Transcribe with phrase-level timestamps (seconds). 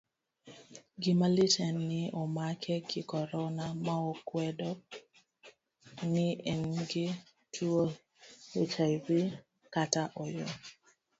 [1.01, 4.71] Gimalit en ni omake gi corona maokdewo
[6.11, 7.05] ni engi
[7.53, 7.83] tuwo
[8.73, 9.05] hiv
[9.73, 10.47] kata ooyo.